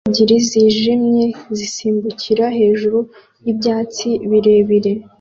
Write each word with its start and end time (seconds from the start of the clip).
Imbwa 0.05 0.09
ebyiri 0.09 0.35
zijimye 0.47 1.25
zisimbukirana 1.57 2.55
hejuru 2.59 2.99
yibyatsi 3.45 4.07
birebire 4.29 4.91